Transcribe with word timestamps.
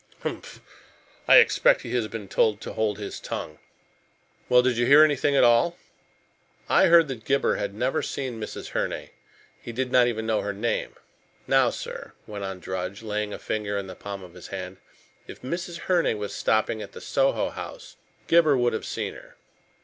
"Humph! 0.21 0.61
I 1.27 1.37
expect 1.37 1.81
he 1.83 1.93
has 1.93 2.07
been 2.07 2.27
told 2.27 2.59
to 2.61 2.73
hold 2.73 2.97
his 2.97 3.19
tongue. 3.19 3.59
Well, 4.49 4.63
did 4.63 4.75
you 4.75 4.87
hear 4.87 5.03
anything 5.03 5.35
at 5.35 5.43
all?" 5.43 5.77
"I 6.67 6.87
heard 6.87 7.07
that 7.09 7.23
Gibber 7.23 7.57
had 7.57 7.75
never 7.75 8.01
seen 8.01 8.41
Mrs. 8.41 8.69
Herne. 8.69 9.09
He 9.61 9.71
did 9.71 9.91
not 9.91 10.07
even 10.07 10.25
know 10.25 10.41
her 10.41 10.53
name. 10.53 10.95
Now, 11.45 11.69
sir," 11.69 12.13
went 12.25 12.43
on 12.43 12.59
Drudge, 12.59 13.03
laying 13.03 13.31
a 13.31 13.37
finger 13.37 13.77
in 13.77 13.85
the 13.85 13.93
palm 13.93 14.23
of 14.23 14.33
his 14.33 14.47
hand, 14.47 14.77
"if 15.27 15.43
Mrs. 15.43 15.81
Herne 15.81 16.17
was 16.17 16.33
stopping 16.33 16.81
at 16.81 16.93
the 16.93 16.99
Soho 16.99 17.49
house, 17.49 17.95
Gibber 18.25 18.57
would 18.57 18.73
have 18.73 18.85
seen 18.87 19.13
her." 19.13 19.35